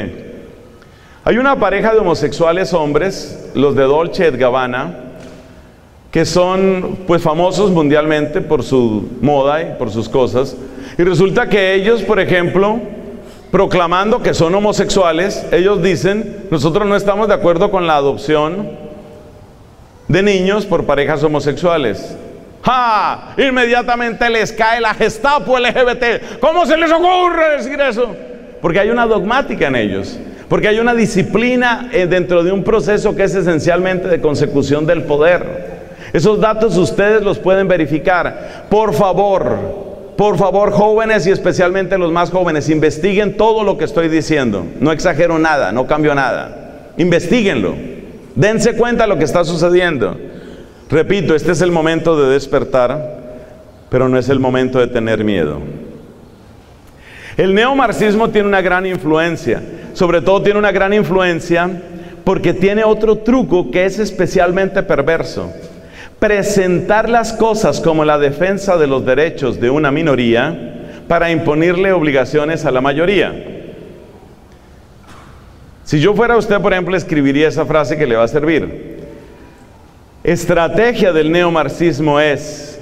Hay 1.23 1.37
una 1.39 1.55
pareja 1.55 1.93
de 1.93 1.97
homosexuales 2.01 2.75
hombres, 2.75 3.49
los 3.55 3.75
de 3.75 3.81
Dolce 3.81 4.27
et 4.27 4.37
Gabbana, 4.37 4.99
que 6.11 6.25
son 6.25 6.99
pues 7.07 7.23
famosos 7.23 7.71
mundialmente 7.71 8.41
por 8.41 8.61
su 8.61 9.09
moda 9.21 9.63
y 9.63 9.79
por 9.79 9.89
sus 9.89 10.07
cosas. 10.07 10.55
Y 10.99 11.01
resulta 11.01 11.49
que 11.49 11.73
ellos, 11.73 12.03
por 12.03 12.19
ejemplo, 12.19 12.79
proclamando 13.49 14.21
que 14.21 14.35
son 14.35 14.53
homosexuales, 14.53 15.47
ellos 15.51 15.81
dicen, 15.81 16.45
nosotros 16.51 16.87
no 16.87 16.95
estamos 16.95 17.29
de 17.29 17.33
acuerdo 17.33 17.71
con 17.71 17.87
la 17.87 17.95
adopción 17.95 18.88
de 20.09 20.23
niños 20.23 20.65
por 20.65 20.85
parejas 20.85 21.23
homosexuales. 21.23 22.17
¡Ja! 22.63 23.35
Inmediatamente 23.37 24.29
les 24.29 24.51
cae 24.51 24.81
la 24.81 24.93
Gestapo 24.93 25.57
LGBT. 25.57 26.39
¿Cómo 26.41 26.65
se 26.65 26.75
les 26.75 26.91
ocurre 26.91 27.57
decir 27.57 27.79
eso? 27.79 28.13
Porque 28.61 28.79
hay 28.79 28.89
una 28.89 29.05
dogmática 29.05 29.67
en 29.67 29.75
ellos. 29.75 30.19
Porque 30.49 30.67
hay 30.67 30.79
una 30.79 30.95
disciplina 30.95 31.89
eh, 31.93 32.07
dentro 32.07 32.43
de 32.43 32.51
un 32.51 32.63
proceso 32.63 33.15
que 33.15 33.23
es 33.23 33.35
esencialmente 33.35 34.07
de 34.07 34.19
consecución 34.19 34.85
del 34.87 35.03
poder. 35.03 35.79
Esos 36.11 36.41
datos 36.41 36.75
ustedes 36.75 37.21
los 37.21 37.37
pueden 37.37 37.67
verificar. 37.67 38.65
Por 38.67 38.95
favor, 38.95 39.57
por 40.17 40.37
favor, 40.39 40.71
jóvenes 40.71 41.27
y 41.27 41.31
especialmente 41.31 41.99
los 41.99 42.11
más 42.11 42.31
jóvenes, 42.31 42.67
investiguen 42.69 43.37
todo 43.37 43.63
lo 43.63 43.77
que 43.77 43.85
estoy 43.85 44.09
diciendo. 44.09 44.65
No 44.79 44.91
exagero 44.91 45.37
nada, 45.37 45.71
no 45.71 45.85
cambio 45.85 46.15
nada. 46.15 46.93
Investíguenlo. 46.97 47.98
Dense 48.39 48.73
cuenta 48.77 49.05
lo 49.05 49.17
que 49.17 49.25
está 49.25 49.43
sucediendo. 49.43 50.15
Repito, 50.89 51.35
este 51.35 51.51
es 51.51 51.59
el 51.59 51.73
momento 51.73 52.17
de 52.17 52.31
despertar, 52.31 53.19
pero 53.89 54.07
no 54.07 54.17
es 54.17 54.29
el 54.29 54.39
momento 54.39 54.79
de 54.79 54.87
tener 54.87 55.25
miedo. 55.25 55.59
El 57.35 57.53
neomarxismo 57.53 58.29
tiene 58.29 58.47
una 58.47 58.61
gran 58.61 58.85
influencia, 58.85 59.61
sobre 59.91 60.21
todo 60.21 60.41
tiene 60.41 60.57
una 60.57 60.71
gran 60.71 60.93
influencia 60.93 61.69
porque 62.23 62.53
tiene 62.53 62.85
otro 62.85 63.17
truco 63.17 63.71
que 63.71 63.83
es 63.83 63.99
especialmente 63.99 64.83
perverso. 64.83 65.51
Presentar 66.17 67.09
las 67.09 67.33
cosas 67.33 67.81
como 67.81 68.05
la 68.05 68.17
defensa 68.17 68.77
de 68.77 68.87
los 68.87 69.05
derechos 69.05 69.59
de 69.59 69.69
una 69.69 69.91
minoría 69.91 71.01
para 71.09 71.29
imponerle 71.29 71.91
obligaciones 71.91 72.63
a 72.63 72.71
la 72.71 72.79
mayoría. 72.79 73.48
Si 75.89 75.99
yo 75.99 76.13
fuera 76.13 76.37
usted, 76.37 76.61
por 76.61 76.71
ejemplo, 76.71 76.95
escribiría 76.95 77.47
esa 77.47 77.65
frase 77.65 77.97
que 77.97 78.05
le 78.05 78.15
va 78.15 78.23
a 78.23 78.27
servir 78.27 78.99
estrategia 80.23 81.11
del 81.11 81.31
neomarxismo 81.31 82.19
es 82.19 82.79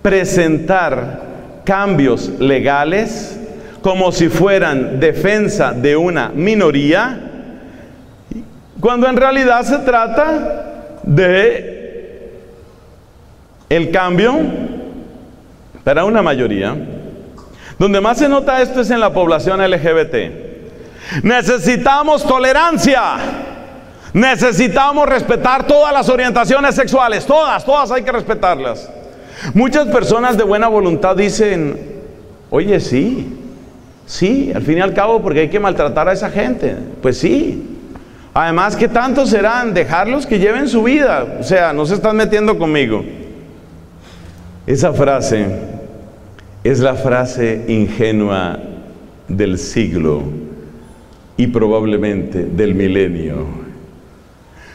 presentar 0.00 1.22
cambios 1.64 2.28
legales 2.38 3.40
como 3.82 4.12
si 4.12 4.28
fueran 4.28 5.00
defensa 5.00 5.72
de 5.72 5.96
una 5.96 6.28
minoría, 6.28 7.18
cuando 8.78 9.08
en 9.08 9.16
realidad 9.16 9.62
se 9.62 9.78
trata 9.78 10.92
de 11.02 12.30
el 13.68 13.90
cambio 13.90 14.36
para 15.82 16.04
una 16.04 16.22
mayoría. 16.22 16.76
Donde 17.76 18.00
más 18.00 18.18
se 18.18 18.28
nota 18.28 18.62
esto 18.62 18.82
es 18.82 18.90
en 18.90 19.00
la 19.00 19.12
población 19.12 19.60
LGBT. 19.60 20.45
Necesitamos 21.22 22.26
tolerancia. 22.26 23.16
Necesitamos 24.12 25.06
respetar 25.06 25.66
todas 25.66 25.92
las 25.92 26.08
orientaciones 26.08 26.74
sexuales, 26.74 27.26
todas, 27.26 27.64
todas 27.64 27.90
hay 27.90 28.02
que 28.02 28.12
respetarlas. 28.12 28.88
Muchas 29.52 29.86
personas 29.88 30.38
de 30.38 30.44
buena 30.44 30.68
voluntad 30.68 31.14
dicen, 31.14 31.78
oye, 32.48 32.80
sí, 32.80 33.38
sí, 34.06 34.52
al 34.54 34.62
fin 34.62 34.78
y 34.78 34.80
al 34.80 34.94
cabo 34.94 35.20
porque 35.20 35.40
hay 35.40 35.48
que 35.50 35.60
maltratar 35.60 36.08
a 36.08 36.12
esa 36.12 36.30
gente. 36.30 36.76
Pues 37.02 37.18
sí. 37.18 37.78
Además, 38.32 38.76
¿qué 38.76 38.88
tanto 38.88 39.26
serán? 39.26 39.74
Dejarlos 39.74 40.26
que 40.26 40.38
lleven 40.38 40.68
su 40.68 40.82
vida. 40.82 41.36
O 41.38 41.42
sea, 41.42 41.74
no 41.74 41.84
se 41.84 41.94
están 41.94 42.16
metiendo 42.16 42.58
conmigo. 42.58 43.04
Esa 44.66 44.94
frase 44.94 45.46
es 46.64 46.80
la 46.80 46.94
frase 46.94 47.66
ingenua 47.68 48.58
del 49.28 49.58
siglo 49.58 50.45
y 51.36 51.46
probablemente 51.48 52.44
del 52.44 52.74
milenio. 52.74 53.66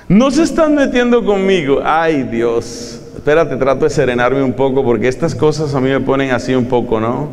No 0.07 0.29
se 0.29 0.43
están 0.43 0.75
metiendo 0.75 1.23
conmigo. 1.23 1.81
Ay, 1.83 2.23
Dios. 2.23 3.01
Espérate, 3.15 3.55
trato 3.55 3.85
de 3.85 3.89
serenarme 3.89 4.43
un 4.43 4.53
poco 4.53 4.83
porque 4.83 5.07
estas 5.07 5.33
cosas 5.33 5.73
a 5.73 5.79
mí 5.79 5.89
me 5.89 6.01
ponen 6.01 6.31
así 6.31 6.53
un 6.53 6.65
poco, 6.65 6.99
¿no? 6.99 7.29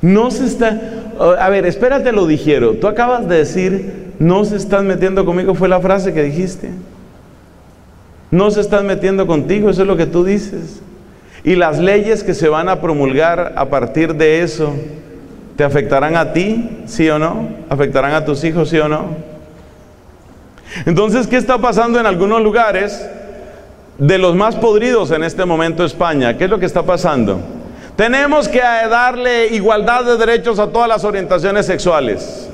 No 0.00 0.30
se 0.30 0.46
está... 0.46 0.80
A 1.38 1.48
ver, 1.50 1.66
espérate, 1.66 2.10
lo 2.10 2.26
dijeron. 2.26 2.80
Tú 2.80 2.88
acabas 2.88 3.28
de 3.28 3.36
decir, 3.36 4.12
no 4.18 4.44
se 4.44 4.56
están 4.56 4.86
metiendo 4.86 5.24
conmigo, 5.24 5.54
fue 5.54 5.68
la 5.68 5.80
frase 5.80 6.12
que 6.12 6.22
dijiste. 6.22 6.70
No 8.30 8.50
se 8.50 8.62
están 8.62 8.86
metiendo 8.86 9.26
contigo, 9.26 9.68
eso 9.68 9.82
es 9.82 9.88
lo 9.88 9.96
que 9.96 10.06
tú 10.06 10.24
dices. 10.24 10.80
Y 11.44 11.54
las 11.54 11.78
leyes 11.78 12.24
que 12.24 12.34
se 12.34 12.48
van 12.48 12.68
a 12.68 12.80
promulgar 12.80 13.52
a 13.56 13.66
partir 13.66 14.14
de 14.14 14.42
eso, 14.42 14.72
¿te 15.62 15.66
afectarán 15.66 16.16
a 16.16 16.32
ti, 16.32 16.82
sí 16.86 17.08
o 17.08 17.20
no? 17.20 17.48
¿Afectarán 17.70 18.14
a 18.14 18.24
tus 18.24 18.42
hijos, 18.42 18.68
sí 18.68 18.78
o 18.78 18.88
no? 18.88 19.10
Entonces, 20.86 21.28
¿qué 21.28 21.36
está 21.36 21.56
pasando 21.58 22.00
en 22.00 22.06
algunos 22.06 22.42
lugares 22.42 23.08
de 23.96 24.18
los 24.18 24.34
más 24.34 24.56
podridos 24.56 25.12
en 25.12 25.22
este 25.22 25.44
momento 25.44 25.84
España? 25.84 26.36
¿Qué 26.36 26.46
es 26.46 26.50
lo 26.50 26.58
que 26.58 26.66
está 26.66 26.82
pasando? 26.82 27.38
Tenemos 27.94 28.48
que 28.48 28.58
darle 28.58 29.54
igualdad 29.54 30.02
de 30.04 30.16
derechos 30.16 30.58
a 30.58 30.66
todas 30.66 30.88
las 30.88 31.04
orientaciones 31.04 31.64
sexuales. 31.64 32.50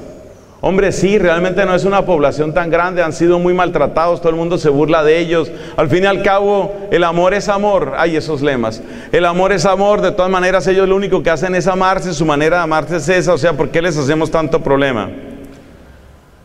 Hombre, 0.61 0.91
sí, 0.91 1.19
realmente 1.19 1.65
no 1.65 1.75
es 1.75 1.85
una 1.85 2.05
población 2.05 2.53
tan 2.53 2.69
grande, 2.69 3.01
han 3.01 3.13
sido 3.13 3.39
muy 3.39 3.55
maltratados, 3.55 4.21
todo 4.21 4.31
el 4.31 4.37
mundo 4.37 4.59
se 4.59 4.69
burla 4.69 5.05
de 5.05 5.19
ellos. 5.19 5.53
Al 5.77 5.89
fin 5.89 6.03
y 6.03 6.07
al 6.07 6.23
cabo, 6.25 6.75
el 6.91 7.05
amor 7.05 7.33
es 7.33 7.49
amor. 7.49 7.95
Hay 7.97 8.17
esos 8.17 8.43
lemas. 8.43 8.83
El 9.13 9.25
amor 9.25 9.53
es 9.53 9.65
amor, 9.65 10.01
de 10.01 10.11
todas 10.11 10.31
maneras 10.31 10.67
ellos 10.67 10.89
lo 10.89 10.97
único 10.97 11.23
que 11.23 11.31
hacen 11.31 11.55
es 11.55 11.69
amarse, 11.69 12.13
su 12.13 12.25
manera 12.25 12.57
de 12.57 12.63
amarse 12.65 12.97
es 12.97 13.09
esa, 13.09 13.35
o 13.35 13.39
sea, 13.39 13.53
¿por 13.53 13.69
qué 13.71 13.81
les 13.81 13.97
hacemos 13.97 14.33
tanto 14.33 14.61
problema? 14.61 15.11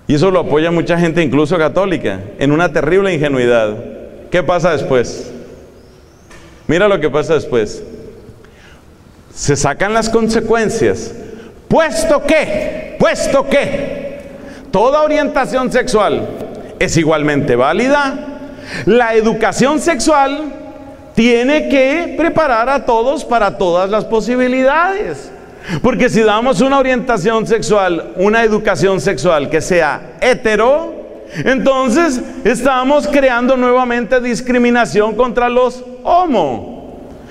Y 0.07 0.13
eso 0.13 0.29
lo 0.29 0.41
apoya 0.41 0.69
mucha 0.69 0.99
gente, 0.99 1.23
incluso 1.23 1.57
católica, 1.57 2.19
en 2.37 2.51
una 2.51 2.71
terrible 2.71 3.11
ingenuidad. 3.11 3.75
¿Qué 4.29 4.43
pasa 4.43 4.73
después? 4.73 5.31
Mira 6.67 6.87
lo 6.87 6.99
que 6.99 7.09
pasa 7.09 7.33
después. 7.33 7.83
Se 9.33 9.55
sacan 9.55 9.93
las 9.93 10.07
consecuencias. 10.09 11.13
Puesto 11.67 12.21
que, 12.21 12.95
puesto 12.99 13.49
que, 13.49 14.02
toda 14.73 15.03
orientación 15.03 15.71
sexual 15.71 16.27
es 16.79 16.97
igualmente 16.97 17.55
válida. 17.55 18.15
La 18.85 19.13
educación 19.13 19.79
sexual 19.79 20.51
tiene 21.13 21.69
que 21.69 22.15
preparar 22.17 22.67
a 22.69 22.83
todos 22.83 23.23
para 23.23 23.55
todas 23.59 23.87
las 23.87 24.03
posibilidades. 24.03 25.31
Porque 25.83 26.09
si 26.09 26.21
damos 26.21 26.59
una 26.59 26.79
orientación 26.79 27.45
sexual, 27.45 28.13
una 28.15 28.43
educación 28.43 28.99
sexual 28.99 29.47
que 29.47 29.61
sea 29.61 30.15
hetero, 30.19 30.95
entonces 31.45 32.19
estamos 32.43 33.07
creando 33.07 33.55
nuevamente 33.55 34.19
discriminación 34.21 35.15
contra 35.15 35.49
los 35.49 35.83
homo. 36.03 36.72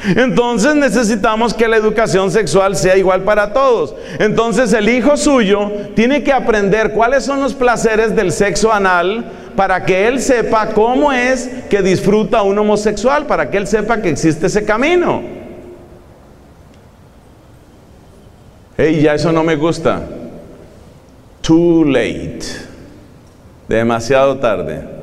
Entonces 0.05 0.75
necesitamos 0.75 1.55
que 1.55 1.69
la 1.69 1.77
educación 1.77 2.31
sexual 2.31 2.77
sea 2.77 2.97
igual 2.97 3.23
para 3.23 3.53
todos. 3.53 3.95
Entonces 4.19 4.73
el 4.73 4.89
hijo 4.89 5.17
suyo 5.17 5.71
tiene 5.95 6.25
que 6.25 6.33
aprender 6.33 6.93
cuáles 6.93 7.25
son 7.25 7.41
los 7.41 7.55
placeres 7.55 8.15
del 8.17 8.33
sexo 8.33 8.73
anal 8.73 9.25
para 9.57 9.85
que 9.85 10.09
él 10.09 10.21
sepa 10.21 10.71
cómo 10.71 11.13
es 11.13 11.49
que 11.69 11.83
disfruta 11.83 12.43
un 12.43 12.59
homosexual, 12.59 13.27
para 13.27 13.51
que 13.51 13.59
él 13.59 13.67
sepa 13.67 14.01
que 14.01 14.09
existe 14.09 14.47
ese 14.47 14.65
camino. 14.65 15.23
Hey, 18.77 19.01
ya 19.03 19.15
eso 19.15 19.31
no 19.31 19.45
me 19.45 19.55
gusta. 19.55 20.03
Too 21.43 21.85
late. 21.85 22.41
Demasiado 23.69 24.39
tarde. 24.39 25.02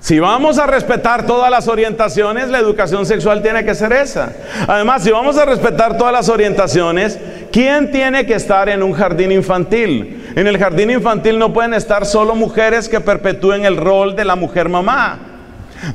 Si 0.00 0.20
vamos 0.20 0.58
a 0.58 0.66
respetar 0.66 1.26
todas 1.26 1.50
las 1.50 1.66
orientaciones, 1.66 2.48
la 2.48 2.60
educación 2.60 3.04
sexual 3.04 3.42
tiene 3.42 3.64
que 3.64 3.74
ser 3.74 3.92
esa. 3.92 4.32
Además, 4.68 5.02
si 5.02 5.10
vamos 5.10 5.36
a 5.36 5.44
respetar 5.44 5.98
todas 5.98 6.12
las 6.12 6.28
orientaciones, 6.28 7.18
¿quién 7.50 7.90
tiene 7.90 8.24
que 8.24 8.34
estar 8.34 8.68
en 8.68 8.84
un 8.84 8.92
jardín 8.92 9.32
infantil? 9.32 10.32
En 10.36 10.46
el 10.46 10.56
jardín 10.56 10.90
infantil 10.90 11.38
no 11.38 11.52
pueden 11.52 11.74
estar 11.74 12.06
solo 12.06 12.36
mujeres 12.36 12.88
que 12.88 13.00
perpetúen 13.00 13.64
el 13.64 13.76
rol 13.76 14.14
de 14.14 14.24
la 14.24 14.36
mujer 14.36 14.68
mamá. 14.68 15.18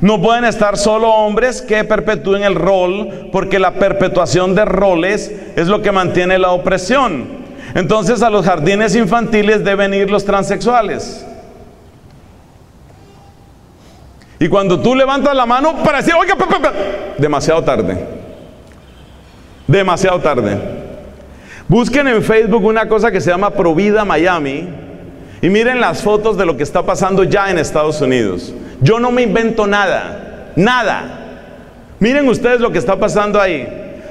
No 0.02 0.20
pueden 0.20 0.44
estar 0.44 0.76
solo 0.76 1.08
hombres 1.08 1.62
que 1.62 1.82
perpetúen 1.84 2.42
el 2.44 2.54
rol, 2.54 3.30
porque 3.32 3.58
la 3.58 3.72
perpetuación 3.72 4.54
de 4.54 4.66
roles 4.66 5.32
es 5.56 5.66
lo 5.66 5.80
que 5.80 5.92
mantiene 5.92 6.38
la 6.38 6.50
opresión. 6.50 7.44
Entonces 7.74 8.22
a 8.22 8.28
los 8.30 8.44
jardines 8.44 8.94
infantiles 8.94 9.64
deben 9.64 9.94
ir 9.94 10.10
los 10.10 10.24
transexuales. 10.26 11.24
Y 14.44 14.48
cuando 14.50 14.78
tú 14.78 14.94
levantas 14.94 15.34
la 15.34 15.46
mano 15.46 15.74
para 15.82 16.02
decir, 16.02 16.12
oiga, 16.12 16.36
demasiado 17.16 17.64
tarde. 17.64 17.96
Demasiado 19.66 20.20
tarde. 20.20 20.58
Busquen 21.66 22.08
en 22.08 22.22
Facebook 22.22 22.62
una 22.62 22.86
cosa 22.86 23.10
que 23.10 23.22
se 23.22 23.30
llama 23.30 23.48
Provida 23.48 24.04
Miami 24.04 24.68
y 25.40 25.48
miren 25.48 25.80
las 25.80 26.02
fotos 26.02 26.36
de 26.36 26.44
lo 26.44 26.58
que 26.58 26.62
está 26.62 26.82
pasando 26.82 27.24
ya 27.24 27.50
en 27.50 27.56
Estados 27.56 28.02
Unidos. 28.02 28.52
Yo 28.82 29.00
no 29.00 29.10
me 29.10 29.22
invento 29.22 29.66
nada, 29.66 30.52
nada. 30.56 31.46
Miren 31.98 32.28
ustedes 32.28 32.60
lo 32.60 32.70
que 32.70 32.76
está 32.76 32.96
pasando 32.96 33.40
ahí. 33.40 33.66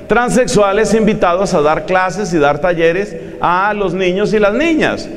Transexuales 0.07 0.95
invitados 0.95 1.53
a 1.53 1.61
dar 1.61 1.85
clases 1.85 2.33
y 2.33 2.39
dar 2.39 2.57
talleres 2.57 3.15
a 3.39 3.71
los 3.75 3.93
niños 3.93 4.33
y 4.33 4.39
las 4.39 4.55
niñas. 4.55 5.07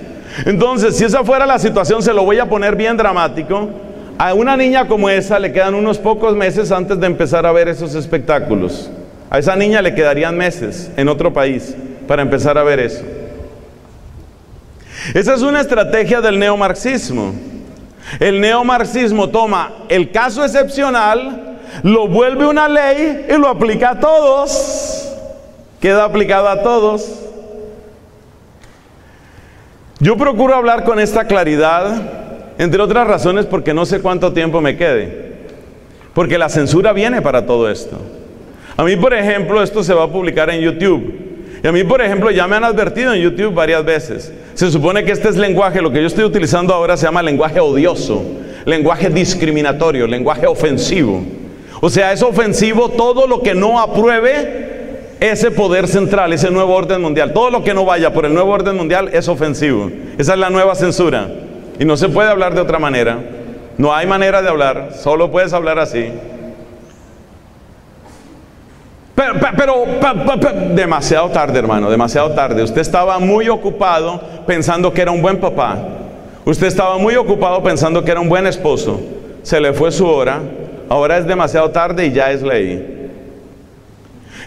Entonces, 0.44 0.94
si 0.94 1.04
esa 1.04 1.25
fuera 1.25 1.46
la 1.46 1.58
situación, 1.58 2.02
se 2.02 2.12
lo 2.12 2.23
voy 2.23 2.38
a 2.38 2.44
poner 2.44 2.76
bien 2.76 2.99
dramático. 2.99 3.86
A 4.18 4.32
una 4.32 4.56
niña 4.56 4.88
como 4.88 5.11
esa 5.11 5.38
le 5.38 5.52
quedan 5.52 5.75
unos 5.75 5.99
pocos 5.99 6.35
meses 6.35 6.73
antes 6.73 6.99
de 6.99 7.06
empezar 7.06 7.44
a 7.44 7.52
ver 7.52 7.68
esos 7.68 7.94
espectáculos. 7.94 8.90
A 9.28 9.38
esa 9.38 9.54
niña 9.56 9.82
le 9.82 9.94
quedarían 9.94 10.37
meses 10.38 10.90
en 10.96 11.08
otro 11.08 11.35
país 11.35 11.75
para 12.08 12.23
empezar 12.23 12.56
a 12.56 12.62
ver 12.62 12.80
eso. 12.80 13.04
Esa 15.12 15.35
es 15.35 15.42
una 15.42 15.61
estrategia 15.61 16.23
del 16.23 16.38
neomarxismo. 16.38 17.35
El 18.18 18.40
neomarxismo 18.40 19.28
toma 19.28 19.73
el 19.90 20.11
caso 20.11 20.42
excepcional, 20.44 21.58
lo 21.82 22.08
vuelve 22.08 22.46
una 22.46 22.68
ley 22.68 23.26
y 23.28 23.37
lo 23.37 23.49
aplica 23.49 23.90
a 23.90 24.00
todos. 24.00 25.12
Queda 25.78 26.04
aplicado 26.04 26.49
a 26.49 26.62
todos. 26.62 27.20
Yo 29.99 30.16
procuro 30.16 30.54
hablar 30.54 30.85
con 30.85 30.99
esta 31.00 31.26
claridad 31.26 32.25
entre 32.59 32.83
otras 32.83 33.07
razones 33.07 33.47
porque 33.47 33.75
no 33.75 33.87
sé 33.87 34.01
cuánto 34.01 34.33
tiempo 34.33 34.61
me 34.61 34.77
quede. 34.77 35.35
Porque 36.14 36.38
la 36.38 36.49
censura 36.49 36.92
viene 36.92 37.21
para 37.21 37.45
todo 37.45 37.71
esto. 37.71 37.99
A 38.77 38.85
mí, 38.85 38.97
por 38.97 39.14
ejemplo, 39.14 39.62
esto 39.62 39.83
se 39.83 39.95
va 39.95 40.05
a 40.05 40.11
publicar 40.11 40.51
en 40.51 40.61
YouTube. 40.61 41.27
Y 41.62 41.66
a 41.66 41.73
mí, 41.73 41.85
por 41.85 42.01
ejemplo, 42.01 42.31
ya 42.31 42.47
me 42.47 42.57
han 42.57 42.64
advertido 42.64 43.12
en 43.14 43.23
YouTube 43.23 43.55
varias 43.55 43.85
veces. 43.85 44.33
Se 44.55 44.71
supone 44.71 45.05
que 45.05 45.12
este 45.12 45.29
es 45.29 45.37
lenguaje, 45.37 45.81
lo 45.83 45.90
que 45.90 46.01
yo 46.01 46.07
estoy 46.07 46.25
utilizando 46.25 46.73
ahora 46.73 46.97
se 46.97 47.07
llama 47.07 47.23
lenguaje 47.23 47.61
odioso, 47.61 48.23
lenguaje 48.64 49.11
discriminatorio, 49.11 50.07
lenguaje 50.07 50.47
ofensivo. 50.47 51.23
O 51.81 51.90
sea, 51.90 52.12
es 52.12 52.23
ofensivo 52.23 52.90
todo 52.90 53.27
lo 53.27 53.42
que 53.42 53.55
no 53.55 53.81
apruebe 53.81 54.66
ese 55.21 55.51
poder 55.51 55.88
central, 55.88 56.33
ese 56.33 56.51
nuevo 56.51 56.75
orden 56.75 57.01
mundial. 57.01 57.33
Todo 57.33 57.51
lo 57.51 57.64
que 57.64 57.75
no 57.75 57.85
vaya 57.85 58.12
por 58.12 58.27
el 58.27 58.35
nuevo 58.35 58.53
orden 58.53 58.77
mundial 58.77 59.11
es 59.12 59.29
ofensivo. 59.29 59.90
Esa 60.19 60.35
es 60.35 60.38
la 60.38 60.51
nueva 60.51 60.75
censura. 60.75 61.29
Y 61.79 61.85
no 61.85 61.97
se 61.97 62.09
puede 62.09 62.31
hablar 62.31 62.55
de 62.55 62.61
otra 62.61 62.79
manera. 62.79 63.19
No 63.79 63.95
hay 63.95 64.07
manera 64.07 64.41
de 64.41 64.49
hablar, 64.49 64.91
solo 64.95 65.31
puedes 65.31 65.53
hablar 65.53 65.79
así. 65.79 66.11
Pero, 69.15 69.35
pero, 69.57 69.85
demasiado 70.75 71.31
tarde, 71.31 71.59
hermano, 71.59 71.91
demasiado 71.91 72.31
tarde. 72.33 72.62
Usted 72.62 72.81
estaba 72.81 73.19
muy 73.19 73.49
ocupado 73.49 74.21
pensando 74.47 74.93
que 74.93 75.03
era 75.03 75.11
un 75.11 75.23
buen 75.23 75.39
papá. 75.39 75.79
Usted 76.45 76.67
estaba 76.67 76.99
muy 76.99 77.17
ocupado 77.17 77.62
pensando 77.62 78.05
que 78.05 78.11
era 78.11 78.21
un 78.21 78.29
buen 78.29 78.47
esposo. 78.47 79.01
Se 79.43 79.59
le 79.59 79.73
fue 79.73 79.91
su 79.91 80.07
hora. 80.07 80.41
Ahora 80.89 81.19
es 81.19 81.27
demasiado 81.27 81.71
tarde 81.71 82.07
y 82.07 82.12
ya 82.12 82.31
es 82.31 82.43
ley. 82.43 83.11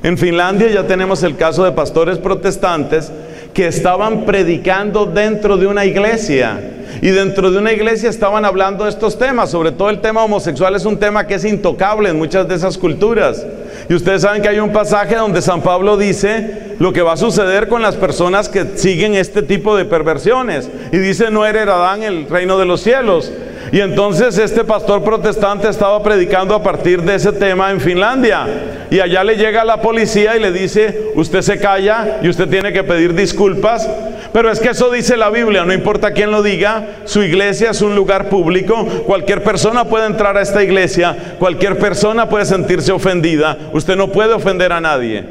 En 0.02 0.18
Finlandia 0.18 0.70
ya 0.70 0.84
tenemos 0.88 1.24
el 1.24 1.36
caso 1.36 1.64
de 1.64 1.72
pastores 1.72 2.18
protestantes 2.18 3.12
que 3.54 3.68
estaban 3.68 4.24
predicando 4.26 5.06
dentro 5.06 5.58
de 5.58 5.68
una 5.68 5.84
iglesia 5.86 6.79
y 7.02 7.10
dentro 7.10 7.52
de 7.52 7.58
una 7.58 7.72
iglesia 7.72 8.10
estaban 8.10 8.46
hablando 8.46 8.84
de 8.84 8.90
estos 8.90 9.18
temas, 9.18 9.52
sobre 9.52 9.72
todo 9.72 9.90
el 9.90 10.02
tema 10.02 10.24
homosexual 10.24 10.76
es 10.76 10.86
un 10.86 10.98
tema 10.98 11.28
que 11.28 11.36
es 11.36 11.46
intocable 11.46 12.10
en 12.10 12.18
muchas 12.18 12.48
de 12.48 12.56
esas 12.56 12.78
culturas. 12.78 13.46
Y 13.90 13.94
ustedes 13.94 14.22
saben 14.22 14.42
que 14.42 14.50
hay 14.50 14.60
un 14.60 14.72
pasaje 14.72 15.16
donde 15.16 15.42
San 15.42 15.62
Pablo 15.62 15.98
dice 15.98 16.76
lo 16.80 16.94
que 16.94 17.02
va 17.02 17.14
a 17.14 17.18
suceder 17.18 17.68
con 17.68 17.82
las 17.82 17.96
personas 17.96 18.50
que 18.50 18.66
siguen 18.76 19.16
este 19.16 19.42
tipo 19.42 19.76
de 19.76 19.86
perversiones. 19.86 20.70
Y 20.92 20.98
dice, 20.98 21.32
no 21.32 21.46
heredarán 21.46 22.04
el 22.04 22.28
reino 22.30 22.58
de 22.60 22.66
los 22.66 22.82
cielos. 22.82 23.32
Y 23.72 23.82
entonces 23.82 24.38
este 24.38 24.64
pastor 24.64 25.04
protestante 25.04 25.70
estaba 25.70 26.02
predicando 26.02 26.56
a 26.56 26.64
partir 26.64 27.04
de 27.04 27.16
ese 27.16 27.32
tema 27.32 27.70
en 27.72 27.80
Finlandia. 27.80 28.48
Y 28.90 29.00
allá 29.00 29.24
le 29.24 29.36
llega 29.36 29.64
la 29.64 29.82
policía 29.82 30.36
y 30.36 30.40
le 30.40 30.52
dice, 30.52 31.12
usted 31.16 31.42
se 31.42 31.60
calla 31.60 32.20
y 32.24 32.30
usted 32.30 32.50
tiene 32.50 32.74
que 32.74 32.84
pedir 32.84 33.14
disculpas. 33.14 33.88
Pero 34.34 34.52
es 34.52 34.60
que 34.60 34.70
eso 34.70 34.92
dice 34.92 35.18
la 35.18 35.30
Biblia, 35.30 35.66
no 35.66 35.74
importa 35.74 36.12
quién 36.12 36.32
lo 36.32 36.42
diga, 36.44 37.00
su 37.06 37.22
iglesia 37.24 37.72
es 37.72 37.82
un 37.82 37.96
lugar 37.96 38.30
público, 38.30 38.86
cualquier 39.06 39.44
persona 39.44 39.86
puede 39.86 40.06
entrar 40.06 40.38
a 40.38 40.42
esta 40.42 40.64
iglesia, 40.64 41.36
cualquier 41.40 41.80
persona 41.80 42.30
puede 42.30 42.46
sentirse 42.46 42.92
ofendida, 42.92 43.58
usted 43.74 43.96
no 43.96 44.12
puede 44.12 44.34
ofender 44.34 44.72
a 44.72 44.82
nadie. 44.82 45.24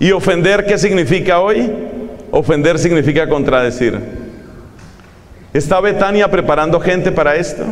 ¿Y 0.00 0.10
ofender 0.10 0.66
qué 0.66 0.76
significa 0.76 1.38
hoy? 1.38 1.70
Ofender 2.32 2.80
significa 2.80 3.28
contradecir. 3.28 4.23
¿Está 5.54 5.80
Betania 5.80 6.28
preparando 6.28 6.80
gente 6.80 7.12
para 7.12 7.36
esto? 7.36 7.62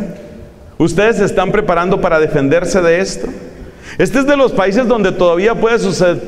¿Ustedes 0.79 1.17
se 1.17 1.25
están 1.25 1.51
preparando 1.51 2.01
para 2.01 2.21
defenderse 2.21 2.81
de 2.81 3.01
esto? 3.01 3.27
Este 3.99 4.21
es 4.21 4.27
de 4.27 4.37
los 4.37 4.53
países 4.53 4.87
donde 4.87 5.11
todavía 5.11 5.57
puede 5.57 5.81
suceder, 5.81 6.23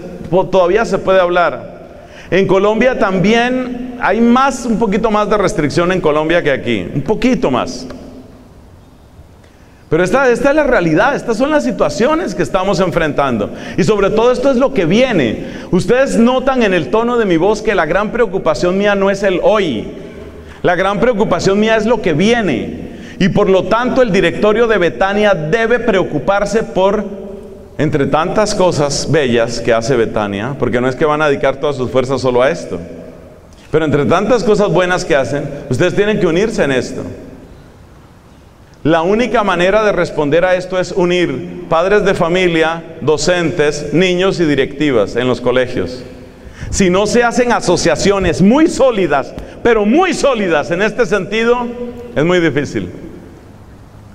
todavía 0.51 0.85
se 0.85 0.99
puede 0.99 1.21
hablar. 1.21 1.85
En 2.33 2.49
Colombia 2.49 2.99
también 2.99 3.95
hay 4.01 4.21
más, 4.21 4.67
un 4.67 4.81
poquito 4.81 5.13
más 5.13 5.31
de 5.31 5.39
restricción 5.39 5.93
en 5.93 6.01
Colombia 6.01 6.43
que 6.43 6.51
aquí, 6.51 6.89
un 6.93 7.03
poquito 7.03 7.53
más. 7.53 7.87
Pero 9.89 10.03
esta, 10.03 10.29
esta, 10.31 10.51
es 10.51 10.57
la 10.57 10.65
realidad, 10.65 11.15
estas 11.15 11.37
son 11.37 11.53
las 11.53 11.63
situaciones 11.63 12.35
que 12.35 12.43
estamos 12.43 12.81
enfrentando. 12.81 13.53
Y 13.77 13.85
sobre 13.85 14.11
todo 14.11 14.33
esto 14.33 14.51
es 14.51 14.57
lo 14.57 14.75
que 14.75 14.87
viene. 14.87 15.47
Ustedes 15.71 16.17
notan 16.17 16.65
en 16.65 16.75
el 16.75 16.91
tono 16.91 17.17
de 17.17 17.27
mi 17.27 17.37
voz 17.37 17.63
que 17.63 17.77
la 17.77 17.87
gran 17.87 18.11
preocupación 18.11 18.77
mía 18.77 18.97
no 18.97 19.09
es 19.09 19.23
el 19.23 19.39
hoy, 19.41 20.04
la 20.65 20.77
gran 20.77 20.99
preocupación 20.99 21.61
mía 21.61 21.77
es 21.77 21.85
lo 21.85 22.01
que 22.01 22.15
viene. 22.15 22.95
Y 23.19 23.29
por 23.29 23.51
lo 23.51 23.65
tanto 23.65 24.01
el 24.01 24.11
directorio 24.11 24.67
de 24.67 24.79
Betania 24.79 25.35
debe 25.35 25.79
preocuparse 25.79 26.63
por, 26.63 27.05
entre 27.77 28.07
tantas 28.07 28.55
cosas 28.55 29.13
bellas 29.13 29.61
que 29.61 29.75
hace 29.75 29.95
Betania, 29.95 30.57
porque 30.59 30.81
no 30.81 30.89
es 30.89 30.97
que 30.97 31.05
van 31.05 31.21
a 31.21 31.29
dedicar 31.29 31.57
todas 31.57 31.77
sus 31.77 31.91
fuerzas 31.91 32.23
solo 32.23 32.41
a 32.41 32.51
esto, 32.51 32.81
pero 33.71 33.85
entre 33.85 34.07
tantas 34.07 34.43
cosas 34.43 34.71
buenas 34.71 35.05
que 35.05 35.15
hacen, 35.15 35.47
ustedes 35.69 35.95
tienen 35.95 36.19
que 36.19 36.27
unirse 36.27 36.65
en 36.65 36.73
esto. 36.73 37.03
La 38.85 39.03
única 39.03 39.45
manera 39.45 39.85
de 39.85 39.93
responder 39.93 40.47
a 40.47 40.55
esto 40.55 40.79
es 40.81 40.93
unir 40.93 41.67
padres 41.69 42.07
de 42.07 42.15
familia, 42.15 42.83
docentes, 43.03 43.93
niños 43.93 44.41
y 44.41 44.47
directivas 44.47 45.15
en 45.17 45.29
los 45.29 45.43
colegios. 45.43 46.03
Si 46.71 46.89
no 46.89 47.07
se 47.07 47.23
hacen 47.23 47.53
asociaciones 47.53 48.41
muy 48.41 48.67
sólidas 48.67 49.35
pero 49.65 49.87
muy 49.87 50.13
sólidas 50.13 50.71
en 50.71 50.83
este 50.83 51.07
sentido, 51.07 51.67
es 52.15 52.23
muy 52.23 52.39
difícil. 52.39 52.91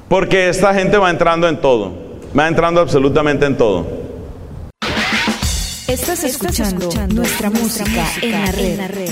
Porque 0.07 0.47
esta 0.47 0.75
gente 0.75 0.95
va 0.97 1.09
entrando 1.09 1.49
en 1.49 1.59
todo, 1.59 1.91
va 2.38 2.47
entrando 2.47 2.79
absolutamente 2.79 3.47
en 3.47 3.57
todo. 3.57 3.88
Estás 5.88 6.23
escuchando, 6.23 6.88
nuestra, 7.15 7.49
música, 7.49 8.05
en 8.21 8.77
la 8.77 8.88
red. 8.88 9.09